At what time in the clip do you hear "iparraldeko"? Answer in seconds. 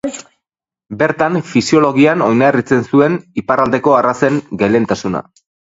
3.45-3.97